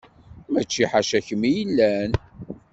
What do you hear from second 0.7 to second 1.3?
ḥaca